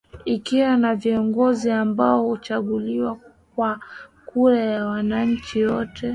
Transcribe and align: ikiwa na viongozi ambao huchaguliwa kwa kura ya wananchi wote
ikiwa 0.25 0.77
na 0.77 0.95
viongozi 0.95 1.71
ambao 1.71 2.23
huchaguliwa 2.23 3.17
kwa 3.55 3.79
kura 4.25 4.59
ya 4.59 4.85
wananchi 4.85 5.65
wote 5.65 6.09